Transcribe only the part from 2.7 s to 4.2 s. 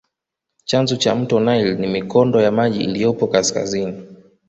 iliyopo kaskazini